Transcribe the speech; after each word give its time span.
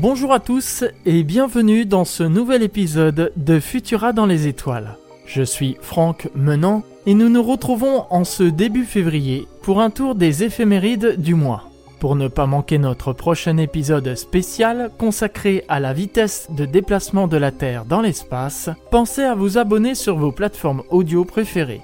Bonjour 0.00 0.32
à 0.32 0.38
tous 0.38 0.84
et 1.06 1.24
bienvenue 1.24 1.84
dans 1.84 2.04
ce 2.04 2.22
nouvel 2.22 2.62
épisode 2.62 3.32
de 3.34 3.58
Futura 3.58 4.12
dans 4.12 4.26
les 4.26 4.46
étoiles. 4.46 4.96
Je 5.26 5.42
suis 5.42 5.76
Franck 5.80 6.28
Menant 6.36 6.84
et 7.04 7.14
nous 7.14 7.28
nous 7.28 7.42
retrouvons 7.42 8.04
en 8.10 8.22
ce 8.22 8.44
début 8.44 8.84
février 8.84 9.48
pour 9.60 9.80
un 9.80 9.90
tour 9.90 10.14
des 10.14 10.44
éphémérides 10.44 11.20
du 11.20 11.34
mois. 11.34 11.64
Pour 11.98 12.14
ne 12.14 12.28
pas 12.28 12.46
manquer 12.46 12.78
notre 12.78 13.12
prochain 13.12 13.56
épisode 13.56 14.14
spécial 14.14 14.92
consacré 14.98 15.64
à 15.66 15.80
la 15.80 15.92
vitesse 15.92 16.46
de 16.50 16.64
déplacement 16.64 17.26
de 17.26 17.36
la 17.36 17.50
Terre 17.50 17.84
dans 17.84 18.00
l'espace, 18.00 18.70
pensez 18.92 19.24
à 19.24 19.34
vous 19.34 19.58
abonner 19.58 19.96
sur 19.96 20.16
vos 20.16 20.30
plateformes 20.30 20.84
audio 20.90 21.24
préférées. 21.24 21.82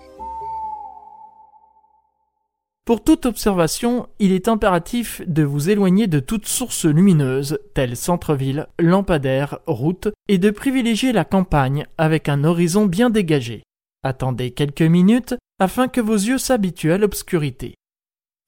Pour 2.85 3.03
toute 3.03 3.25
observation, 3.25 4.09
il 4.19 4.33
est 4.33 4.47
impératif 4.47 5.23
de 5.27 5.43
vous 5.43 5.71
éloigner 5.71 6.07
de 6.07 6.21
toute 6.21 6.47
source 6.47 6.85
lumineuse, 6.85 7.59
telle 7.73 7.97
centre-ville, 7.97 8.67
lampadaire, 8.79 9.59
route, 9.67 10.09
et 10.29 10.37
de 10.37 10.51
privilégier 10.51 11.13
la 11.13 11.25
campagne 11.25 11.87
avec 11.97 12.29
un 12.29 12.45
horizon 12.45 12.85
bien 12.85 13.09
dégagé. 13.09 13.63
Attendez 14.03 14.51
quelques 14.51 14.83
minutes 14.83 15.35
afin 15.59 15.89
que 15.89 16.03
vos 16.03 16.13
yeux 16.13 16.37
s'habituent 16.37 16.93
à 16.93 16.99
l'obscurité. 16.99 17.75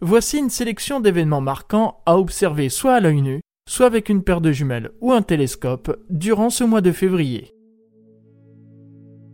Voici 0.02 0.36
une 0.36 0.50
sélection 0.50 1.00
d'événements 1.00 1.40
marquants 1.40 2.02
à 2.04 2.18
observer 2.18 2.68
soit 2.68 2.96
à 2.96 3.00
l'œil 3.00 3.22
nu, 3.22 3.40
soit 3.66 3.86
avec 3.86 4.10
une 4.10 4.22
paire 4.22 4.42
de 4.42 4.52
jumelles 4.52 4.90
ou 5.00 5.12
un 5.12 5.22
télescope 5.22 5.98
durant 6.10 6.50
ce 6.50 6.62
mois 6.62 6.82
de 6.82 6.92
février. 6.92 7.55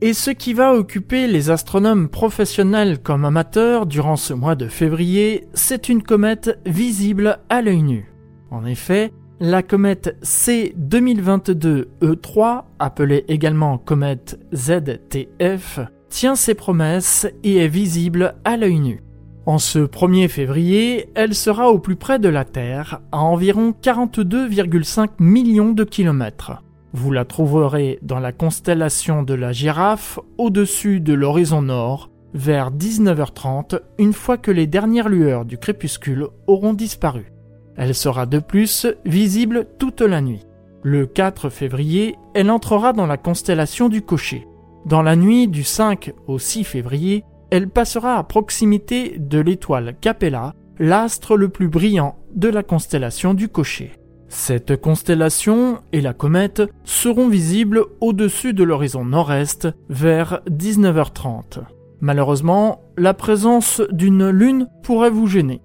Et 0.05 0.15
ce 0.15 0.33
qui 0.33 0.53
va 0.53 0.75
occuper 0.75 1.29
les 1.29 1.51
astronomes 1.51 2.09
professionnels 2.09 2.99
comme 2.99 3.25
amateurs 3.25 3.87
durant 3.87 4.17
ce 4.17 4.35
mois 4.35 4.57
de 4.57 4.67
février, 4.67 5.47
c'est 5.55 5.89
une 5.89 6.03
comète 6.03 6.59
visible 6.67 7.39
à 7.49 7.63
l'œil 7.63 7.85
nu. 7.85 8.13
En 8.51 8.65
effet, 8.65 9.13
la 9.39 9.63
comète 9.63 10.17
C 10.21 10.75
2022 10.77 11.91
E3, 12.03 12.65
appelée 12.81 13.25
également 13.29 13.79
comète 13.79 14.41
ZTF, 14.53 15.79
tient 16.09 16.35
ses 16.35 16.55
promesses 16.55 17.29
et 17.45 17.59
est 17.59 17.69
visible 17.69 18.35
à 18.45 18.57
l'œil 18.57 18.81
nu. 18.81 19.05
En 19.47 19.59
ce 19.59 19.79
1er 19.79 20.27
février, 20.27 21.11
elle 21.15 21.37
sera 21.37 21.71
au 21.71 21.79
plus 21.79 21.97
près 21.97 22.19
de 22.19 22.29
la 22.29 22.45
Terre, 22.45 23.03
à 23.13 23.21
environ 23.21 23.73
42,5 23.81 25.11
millions 25.21 25.71
de 25.71 25.85
kilomètres. 25.85 26.61
Vous 26.95 27.11
la 27.11 27.25
trouverez 27.25 27.99
dans 28.03 28.21
la 28.21 28.33
constellation 28.33 29.23
de 29.23 29.33
la 29.33 29.53
girafe 29.53 30.19
au-dessus 30.37 31.01
de 31.01 31.15
l'horizon 31.15 31.63
nord 31.63 32.11
vers 32.35 32.71
19h30 32.71 33.81
une 33.99 34.13
fois 34.13 34.37
que 34.37 34.51
les 34.51 34.67
dernières 34.67 35.09
lueurs 35.09 35.45
du 35.45 35.57
crépuscule 35.57 36.29
auront 36.47 36.75
disparu. 36.75 37.33
Elle 37.77 37.95
sera 37.95 38.27
de 38.27 38.39
plus 38.39 38.87
visible 39.07 39.67
toute 39.79 40.03
la 40.03 40.21
nuit. 40.21 40.45
Le 40.83 41.07
4 41.07 41.49
février, 41.49 42.17
elle 42.35 42.51
entrera 42.51 42.93
dans 42.93 43.07
la 43.07 43.17
constellation 43.17 43.89
du 43.89 44.03
cocher. 44.03 44.47
Dans 44.85 45.03
la 45.03 45.17
nuit 45.17 45.49
du 45.49 45.65
5 45.65 46.13
au 46.27 46.39
6 46.39 46.65
février, 46.65 47.25
elle 47.51 47.69
passera 47.69 48.19
à 48.19 48.25
proximité 48.25 49.17
de 49.19 49.39
l'étoile 49.39 49.95
Capella, 50.01 50.55
l'astre 50.79 51.37
le 51.37 51.49
plus 51.49 51.69
brillant 51.69 52.17
de 52.35 52.49
la 52.49 52.63
constellation 52.63 53.33
du 53.33 53.49
cocher. 53.49 53.93
Cette 54.35 54.81
constellation 54.81 55.81
et 55.93 56.01
la 56.01 56.15
comète 56.15 56.63
seront 56.85 57.29
visibles 57.29 57.85
au-dessus 58.01 58.55
de 58.55 58.65
l'horizon 58.65 59.05
nord-est 59.05 59.69
vers 59.91 60.41
19h30. 60.51 61.61
Malheureusement, 62.01 62.81
la 62.97 63.13
présence 63.13 63.83
d'une 63.93 64.31
lune 64.31 64.69
pourrait 64.83 65.11
vous 65.11 65.27
gêner. 65.27 65.61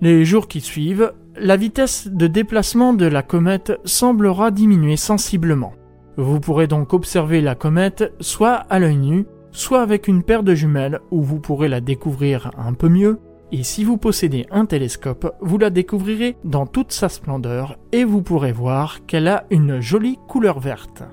Les 0.00 0.24
jours 0.24 0.46
qui 0.46 0.60
suivent, 0.60 1.12
la 1.36 1.56
vitesse 1.56 2.06
de 2.06 2.28
déplacement 2.28 2.92
de 2.92 3.04
la 3.04 3.24
comète 3.24 3.72
semblera 3.84 4.52
diminuer 4.52 4.96
sensiblement. 4.96 5.72
Vous 6.16 6.38
pourrez 6.38 6.68
donc 6.68 6.94
observer 6.94 7.40
la 7.40 7.56
comète 7.56 8.14
soit 8.20 8.64
à 8.70 8.78
l'œil 8.78 8.96
nu, 8.96 9.26
soit 9.50 9.82
avec 9.82 10.06
une 10.06 10.22
paire 10.22 10.44
de 10.44 10.54
jumelles 10.54 11.00
où 11.10 11.20
vous 11.20 11.40
pourrez 11.40 11.68
la 11.68 11.80
découvrir 11.80 12.52
un 12.56 12.74
peu 12.74 12.88
mieux, 12.88 13.18
et 13.54 13.62
si 13.62 13.84
vous 13.84 13.98
possédez 13.98 14.46
un 14.50 14.66
télescope, 14.66 15.32
vous 15.40 15.58
la 15.58 15.70
découvrirez 15.70 16.36
dans 16.42 16.66
toute 16.66 16.90
sa 16.90 17.08
splendeur 17.08 17.78
et 17.92 18.02
vous 18.02 18.20
pourrez 18.20 18.50
voir 18.50 19.06
qu'elle 19.06 19.28
a 19.28 19.44
une 19.48 19.80
jolie 19.80 20.18
couleur 20.26 20.58
verte. 20.58 21.04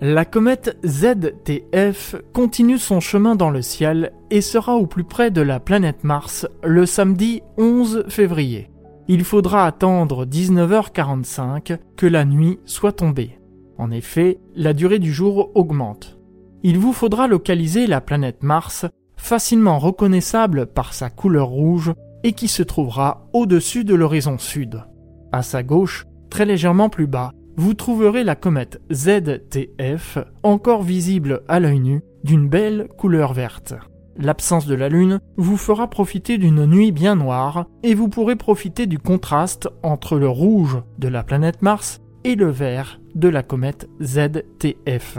La 0.00 0.24
comète 0.24 0.76
ZTF 0.84 2.16
continue 2.32 2.78
son 2.78 2.98
chemin 2.98 3.36
dans 3.36 3.50
le 3.50 3.62
ciel 3.62 4.12
et 4.32 4.40
sera 4.40 4.74
au 4.74 4.88
plus 4.88 5.04
près 5.04 5.30
de 5.30 5.40
la 5.40 5.60
planète 5.60 6.02
Mars 6.02 6.48
le 6.64 6.84
samedi 6.84 7.42
11 7.58 8.06
février. 8.08 8.70
Il 9.06 9.22
faudra 9.22 9.64
attendre 9.64 10.26
19h45 10.26 11.78
que 11.96 12.06
la 12.06 12.24
nuit 12.24 12.58
soit 12.64 12.90
tombée. 12.90 13.38
En 13.78 13.92
effet, 13.92 14.40
la 14.56 14.72
durée 14.72 14.98
du 14.98 15.12
jour 15.12 15.52
augmente. 15.54 16.18
Il 16.64 16.76
vous 16.76 16.92
faudra 16.92 17.28
localiser 17.28 17.86
la 17.86 18.00
planète 18.00 18.42
Mars 18.42 18.84
facilement 19.24 19.78
reconnaissable 19.78 20.66
par 20.66 20.92
sa 20.92 21.08
couleur 21.08 21.48
rouge 21.48 21.92
et 22.24 22.32
qui 22.32 22.46
se 22.46 22.62
trouvera 22.62 23.26
au-dessus 23.32 23.82
de 23.82 23.94
l'horizon 23.94 24.38
sud. 24.38 24.84
À 25.32 25.42
sa 25.42 25.62
gauche, 25.62 26.04
très 26.28 26.44
légèrement 26.44 26.90
plus 26.90 27.06
bas, 27.06 27.32
vous 27.56 27.72
trouverez 27.72 28.22
la 28.22 28.36
comète 28.36 28.82
ZTF, 28.92 30.18
encore 30.42 30.82
visible 30.82 31.42
à 31.48 31.58
l'œil 31.58 31.80
nu, 31.80 32.02
d'une 32.22 32.48
belle 32.48 32.88
couleur 32.98 33.32
verte. 33.32 33.74
L'absence 34.16 34.66
de 34.66 34.74
la 34.74 34.90
Lune 34.90 35.20
vous 35.36 35.56
fera 35.56 35.88
profiter 35.88 36.36
d'une 36.36 36.66
nuit 36.66 36.92
bien 36.92 37.16
noire 37.16 37.66
et 37.82 37.94
vous 37.94 38.08
pourrez 38.08 38.36
profiter 38.36 38.86
du 38.86 38.98
contraste 38.98 39.68
entre 39.82 40.18
le 40.18 40.28
rouge 40.28 40.82
de 40.98 41.08
la 41.08 41.24
planète 41.24 41.62
Mars 41.62 42.00
et 42.24 42.34
le 42.34 42.50
vert 42.50 43.00
de 43.14 43.28
la 43.28 43.42
comète 43.42 43.88
ZTF. 44.02 45.18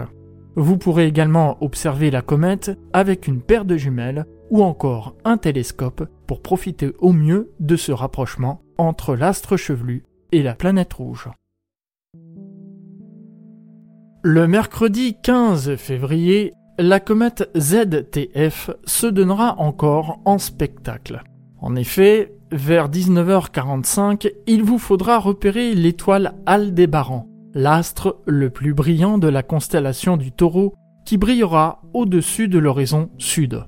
Vous 0.56 0.78
pourrez 0.78 1.06
également 1.06 1.58
observer 1.62 2.10
la 2.10 2.22
comète 2.22 2.78
avec 2.94 3.28
une 3.28 3.42
paire 3.42 3.66
de 3.66 3.76
jumelles 3.76 4.24
ou 4.50 4.62
encore 4.62 5.14
un 5.24 5.36
télescope 5.36 6.08
pour 6.26 6.40
profiter 6.40 6.92
au 6.98 7.12
mieux 7.12 7.52
de 7.60 7.76
ce 7.76 7.92
rapprochement 7.92 8.62
entre 8.78 9.14
l'astre 9.14 9.58
chevelu 9.58 10.04
et 10.32 10.42
la 10.42 10.54
planète 10.54 10.94
rouge. 10.94 11.28
Le 14.22 14.48
mercredi 14.48 15.16
15 15.22 15.76
février, 15.76 16.52
la 16.78 17.00
comète 17.00 17.50
ZTF 17.56 18.70
se 18.84 19.06
donnera 19.06 19.58
encore 19.58 20.20
en 20.24 20.38
spectacle. 20.38 21.22
En 21.58 21.76
effet, 21.76 22.34
vers 22.50 22.88
19h45, 22.88 24.32
il 24.46 24.62
vous 24.62 24.78
faudra 24.78 25.18
repérer 25.18 25.74
l'étoile 25.74 26.34
Aldébaran, 26.46 27.28
l'astre 27.56 28.18
le 28.26 28.50
plus 28.50 28.74
brillant 28.74 29.16
de 29.16 29.28
la 29.28 29.42
constellation 29.42 30.18
du 30.18 30.30
taureau 30.30 30.74
qui 31.06 31.16
brillera 31.16 31.80
au-dessus 31.94 32.48
de 32.48 32.58
l'horizon 32.58 33.08
sud. 33.16 33.64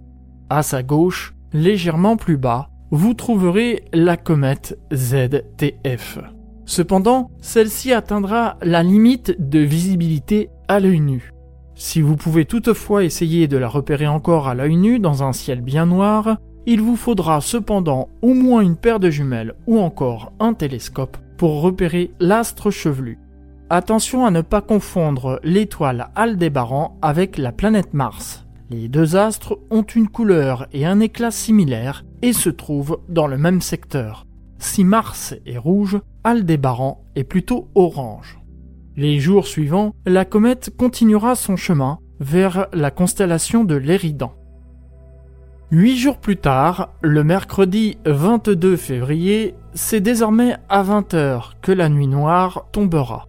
À 0.51 0.63
sa 0.63 0.83
gauche, 0.83 1.35
légèrement 1.55 2.19
plus 2.19 2.37
bas, 2.37 2.69
vous 2.91 3.15
trouverez 3.15 3.85
la 3.95 4.19
comète 4.19 4.79
ZTF. 4.93 6.19
Cependant, 6.67 7.31
celle-ci 7.41 7.95
atteindra 7.95 8.59
la 8.61 8.83
limite 8.83 9.35
de 9.39 9.61
visibilité 9.61 10.51
à 10.69 10.81
l'œil 10.81 11.01
nu. 11.01 11.33
Si 11.75 12.03
vous 12.03 12.17
pouvez 12.17 12.45
toutefois 12.45 13.05
essayer 13.05 13.49
de 13.49 13.57
la 13.57 13.69
repérer 13.69 14.07
encore 14.07 14.49
à 14.49 14.55
l'œil 14.55 14.77
nu 14.77 14.99
dans 14.99 15.23
un 15.23 15.33
ciel 15.33 15.63
bien 15.63 15.87
noir, 15.87 16.37
il 16.67 16.83
vous 16.83 16.97
faudra 16.97 17.41
cependant 17.41 18.11
au 18.21 18.35
moins 18.35 18.61
une 18.61 18.77
paire 18.77 19.01
de 19.01 19.09
jumelles 19.09 19.55
ou 19.67 19.79
encore 19.79 20.33
un 20.41 20.53
télescope 20.53 21.17
pour 21.39 21.63
repérer 21.63 22.11
l'astre 22.21 22.71
chevelu. 22.71 23.19
Attention 23.71 24.25
à 24.25 24.31
ne 24.31 24.41
pas 24.41 24.63
confondre 24.63 25.41
l'étoile 25.43 26.09
Aldébaran 26.15 26.97
avec 27.03 27.37
la 27.37 27.53
planète 27.53 27.93
Mars. 27.93 28.47
Les 28.71 28.89
deux 28.89 29.15
astres 29.15 29.59
ont 29.71 29.83
une 29.83 30.09
couleur 30.09 30.67
et 30.73 30.87
un 30.87 31.01
éclat 31.01 31.31
similaires 31.31 32.03
et 32.23 32.33
se 32.33 32.49
trouvent 32.49 33.01
dans 33.11 33.27
le 33.27 33.37
même 33.37 33.61
secteur. 33.61 34.27
Si 34.59 34.85
Mars 34.85 35.35
est 35.45 35.59
rouge, 35.59 36.01
Aldébaran 36.25 37.05
est 37.15 37.25
plutôt 37.25 37.69
orange. 37.75 38.39
Les 38.97 39.21
jours 39.21 39.47
suivants, 39.47 39.95
la 40.07 40.25
comète 40.25 40.75
continuera 40.75 41.35
son 41.35 41.57
chemin 41.57 41.99
vers 42.21 42.69
la 42.73 42.91
constellation 42.91 43.65
de 43.65 43.75
l'Éridan. 43.75 44.33
Huit 45.71 45.99
jours 45.99 46.17
plus 46.17 46.39
tard, 46.39 46.95
le 47.03 47.23
mercredi 47.23 47.99
22 48.07 48.77
février, 48.77 49.55
c'est 49.75 50.01
désormais 50.01 50.57
à 50.71 50.83
20h 50.83 51.51
que 51.61 51.73
la 51.73 51.91
nuit 51.91 52.09
noire 52.09 52.67
tombera. 52.73 53.28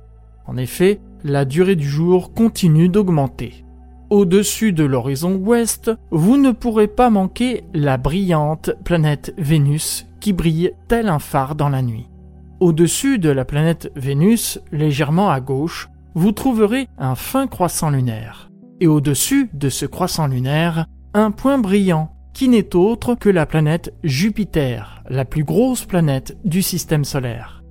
En 0.50 0.58
effet, 0.58 1.00
la 1.24 1.46
durée 1.46 1.76
du 1.76 1.88
jour 1.88 2.34
continue 2.34 2.90
d'augmenter. 2.90 3.64
Au-dessus 4.10 4.74
de 4.74 4.84
l'horizon 4.84 5.36
ouest, 5.36 5.92
vous 6.10 6.38
ne 6.38 6.50
pourrez 6.50 6.88
pas 6.88 7.12
manquer 7.12 7.66
la 7.76 7.98
brillante 7.98 8.72
planète 8.84 9.32
Vénus 9.38 10.08
qui 10.20 10.34
brille 10.34 10.72
tel 10.88 11.08
un 11.08 11.20
phare 11.20 11.54
dans 11.54 11.70
la 11.70 11.84
nuit. 11.84 12.10
Au-dessus 12.60 13.20
de 13.20 13.30
la 13.30 13.46
planète 13.46 13.92
Vénus, 13.96 14.60
légèrement 14.72 15.30
à 15.30 15.40
gauche, 15.40 15.88
vous 16.16 16.32
trouverez 16.32 16.88
un 16.98 17.14
fin 17.14 17.46
croissant 17.46 17.92
lunaire. 17.92 18.50
Et 18.80 18.88
au-dessus 18.88 19.52
de 19.54 19.70
ce 19.70 19.86
croissant 19.86 20.26
lunaire, 20.26 20.88
un 21.14 21.30
point 21.30 21.60
brillant 21.60 22.10
qui 22.34 22.50
n'est 22.50 22.76
autre 22.76 23.14
que 23.14 23.30
la 23.30 23.46
planète 23.46 23.94
Jupiter, 24.04 25.04
la 25.12 25.26
plus 25.26 25.44
grosse 25.44 25.86
planète 25.86 26.40
du 26.44 26.64
système 26.64 27.06
solaire. 27.06 27.64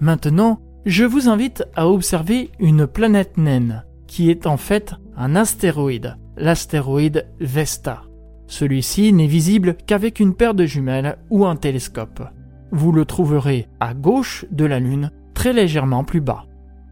Maintenant, 0.00 0.60
je 0.86 1.04
vous 1.04 1.28
invite 1.28 1.64
à 1.74 1.88
observer 1.88 2.50
une 2.60 2.86
planète 2.86 3.36
naine, 3.36 3.84
qui 4.06 4.30
est 4.30 4.46
en 4.46 4.56
fait 4.56 4.94
un 5.16 5.34
astéroïde, 5.34 6.16
l'astéroïde 6.36 7.26
Vesta. 7.40 8.02
Celui-ci 8.46 9.12
n'est 9.12 9.26
visible 9.26 9.76
qu'avec 9.84 10.20
une 10.20 10.34
paire 10.34 10.54
de 10.54 10.64
jumelles 10.64 11.18
ou 11.28 11.44
un 11.44 11.56
télescope. 11.56 12.22
Vous 12.70 12.92
le 12.92 13.04
trouverez 13.04 13.66
à 13.80 13.94
gauche 13.94 14.44
de 14.52 14.64
la 14.64 14.78
Lune, 14.78 15.10
très 15.34 15.52
légèrement 15.52 16.04
plus 16.04 16.20
bas. 16.20 16.46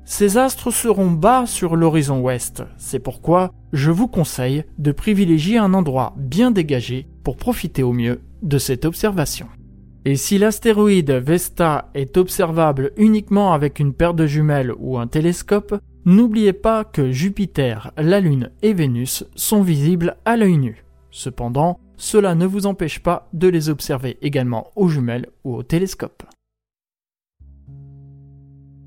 Ces 0.04 0.38
astres 0.38 0.72
seront 0.72 1.12
bas 1.12 1.46
sur 1.46 1.76
l'horizon 1.76 2.20
ouest, 2.20 2.64
c'est 2.76 2.98
pourquoi 2.98 3.52
je 3.72 3.92
vous 3.92 4.08
conseille 4.08 4.64
de 4.76 4.90
privilégier 4.90 5.56
un 5.56 5.72
endroit 5.72 6.14
bien 6.16 6.50
dégagé 6.50 7.06
pour 7.22 7.36
profiter 7.36 7.84
au 7.84 7.92
mieux 7.92 8.22
de 8.42 8.58
cette 8.58 8.84
observation. 8.86 9.46
Et 10.06 10.16
si 10.16 10.36
l'astéroïde 10.36 11.10
Vesta 11.12 11.90
est 11.94 12.18
observable 12.18 12.92
uniquement 12.98 13.54
avec 13.54 13.78
une 13.78 13.94
paire 13.94 14.12
de 14.12 14.26
jumelles 14.26 14.72
ou 14.78 14.98
un 14.98 15.06
télescope, 15.06 15.76
n'oubliez 16.04 16.52
pas 16.52 16.84
que 16.84 17.10
Jupiter, 17.10 17.90
la 17.96 18.20
Lune 18.20 18.50
et 18.60 18.74
Vénus 18.74 19.24
sont 19.34 19.62
visibles 19.62 20.16
à 20.26 20.36
l'œil 20.36 20.58
nu. 20.58 20.84
Cependant, 21.10 21.80
cela 21.96 22.34
ne 22.34 22.44
vous 22.44 22.66
empêche 22.66 23.00
pas 23.00 23.28
de 23.32 23.48
les 23.48 23.70
observer 23.70 24.18
également 24.20 24.70
aux 24.76 24.88
jumelles 24.88 25.28
ou 25.42 25.54
au 25.54 25.62
télescope. 25.62 26.24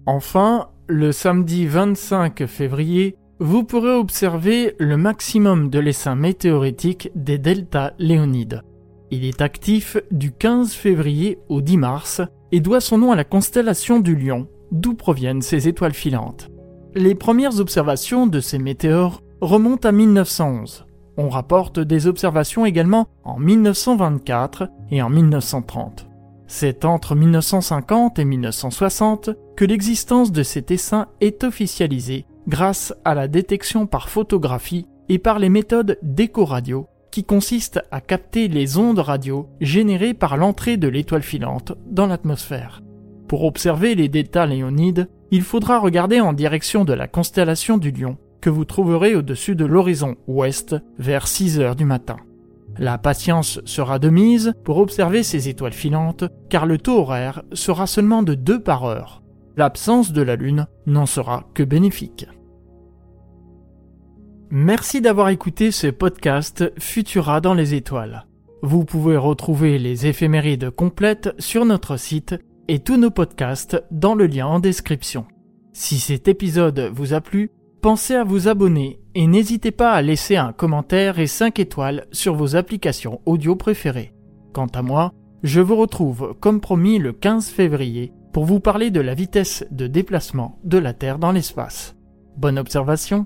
Enfin, 0.05 0.69
le 0.87 1.11
samedi 1.11 1.65
25 1.65 2.45
février, 2.45 3.15
vous 3.39 3.63
pourrez 3.63 3.93
observer 3.93 4.75
le 4.77 4.97
maximum 4.97 5.69
de 5.69 5.79
l'essaim 5.79 6.15
météoritique 6.15 7.09
des 7.15 7.39
deltas 7.39 7.93
Léonides. 7.97 8.61
Il 9.09 9.23
est 9.23 9.41
actif 9.41 9.97
du 10.11 10.31
15 10.31 10.73
février 10.73 11.39
au 11.47 11.61
10 11.61 11.77
mars 11.77 12.21
et 12.51 12.59
doit 12.59 12.81
son 12.81 12.97
nom 12.97 13.11
à 13.11 13.15
la 13.15 13.23
constellation 13.23 13.99
du 13.99 14.15
Lion, 14.15 14.47
d'où 14.71 14.95
proviennent 14.95 15.41
ces 15.41 15.67
étoiles 15.67 15.93
filantes. 15.93 16.49
Les 16.93 17.15
premières 17.15 17.59
observations 17.59 18.27
de 18.27 18.39
ces 18.39 18.59
météores 18.59 19.21
remontent 19.39 19.87
à 19.87 19.91
1911. 19.91 20.85
On 21.15 21.29
rapporte 21.29 21.79
des 21.79 22.05
observations 22.07 22.65
également 22.65 23.07
en 23.23 23.39
1924 23.39 24.69
et 24.91 25.01
en 25.01 25.09
1930. 25.09 26.07
C'est 26.47 26.85
entre 26.85 27.15
1950 27.15 28.19
et 28.19 28.25
1960 28.25 29.29
que 29.55 29.65
l'existence 29.65 30.31
de 30.31 30.43
cet 30.43 30.71
essaim 30.71 31.07
est 31.21 31.43
officialisée 31.43 32.25
grâce 32.47 32.93
à 33.03 33.15
la 33.15 33.27
détection 33.27 33.87
par 33.87 34.09
photographie 34.09 34.87
et 35.09 35.19
par 35.19 35.39
les 35.39 35.49
méthodes 35.49 35.97
d'écho-radio 36.01 36.87
qui 37.17 37.23
consistent 37.23 37.81
à 37.89 37.99
capter 37.99 38.47
les 38.47 38.77
ondes 38.77 38.99
radio 38.99 39.49
générées 39.59 40.13
par 40.13 40.37
l'entrée 40.37 40.77
de 40.77 40.87
l'étoile 40.87 41.23
filante 41.23 41.73
dans 41.89 42.05
l'atmosphère. 42.05 42.83
Pour 43.27 43.43
observer 43.43 43.95
les 43.95 44.07
deltas 44.07 44.45
léonides, 44.45 45.09
il 45.31 45.41
faudra 45.41 45.79
regarder 45.79 46.19
en 46.19 46.31
direction 46.31 46.85
de 46.85 46.93
la 46.93 47.07
constellation 47.07 47.79
du 47.79 47.89
Lion, 47.89 48.17
que 48.39 48.51
vous 48.51 48.65
trouverez 48.65 49.15
au-dessus 49.15 49.55
de 49.55 49.65
l'horizon 49.65 50.15
ouest 50.27 50.75
vers 50.99 51.27
6 51.27 51.59
heures 51.59 51.75
du 51.75 51.85
matin. 51.85 52.17
La 52.77 52.99
patience 52.99 53.61
sera 53.65 53.97
de 53.97 54.09
mise 54.09 54.53
pour 54.63 54.77
observer 54.77 55.23
ces 55.23 55.49
étoiles 55.49 55.73
filantes, 55.73 56.25
car 56.49 56.67
le 56.67 56.77
taux 56.77 56.99
horaire 56.99 57.41
sera 57.51 57.87
seulement 57.87 58.21
de 58.21 58.35
2 58.35 58.61
par 58.61 58.83
heure. 58.83 59.23
L'absence 59.55 60.11
de 60.11 60.21
la 60.21 60.35
Lune 60.35 60.67
n'en 60.85 61.07
sera 61.07 61.45
que 61.55 61.63
bénéfique. 61.63 62.27
Merci 64.49 65.01
d'avoir 65.01 65.27
écouté 65.27 65.71
ce 65.71 65.87
podcast 65.87 66.71
Futura 66.79 67.41
dans 67.41 67.53
les 67.53 67.73
étoiles. 67.73 68.25
Vous 68.61 68.85
pouvez 68.85 69.17
retrouver 69.17 69.77
les 69.77 70.07
éphémérides 70.07 70.69
complètes 70.69 71.35
sur 71.37 71.65
notre 71.65 71.97
site 71.97 72.35
et 72.69 72.79
tous 72.79 72.95
nos 72.95 73.11
podcasts 73.11 73.83
dans 73.91 74.15
le 74.15 74.25
lien 74.25 74.47
en 74.47 74.61
description. 74.61 75.25
Si 75.73 75.99
cet 75.99 76.29
épisode 76.29 76.91
vous 76.93 77.13
a 77.13 77.19
plu, 77.19 77.51
pensez 77.81 78.15
à 78.15 78.23
vous 78.23 78.47
abonner 78.47 79.01
et 79.15 79.27
n'hésitez 79.27 79.71
pas 79.71 79.91
à 79.91 80.01
laisser 80.01 80.37
un 80.37 80.53
commentaire 80.53 81.19
et 81.19 81.27
5 81.27 81.59
étoiles 81.59 82.05
sur 82.13 82.33
vos 82.33 82.55
applications 82.55 83.19
audio 83.25 83.57
préférées. 83.57 84.13
Quant 84.53 84.67
à 84.67 84.81
moi, 84.81 85.11
je 85.43 85.59
vous 85.59 85.75
retrouve 85.75 86.35
comme 86.39 86.61
promis 86.61 86.99
le 86.99 87.11
15 87.11 87.49
février 87.49 88.13
pour 88.31 88.45
vous 88.45 88.61
parler 88.61 88.91
de 88.91 89.01
la 89.01 89.13
vitesse 89.13 89.65
de 89.71 89.87
déplacement 89.87 90.57
de 90.63 90.77
la 90.77 90.93
Terre 90.93 91.19
dans 91.19 91.33
l'espace. 91.33 91.97
Bonne 92.37 92.57
observation 92.57 93.25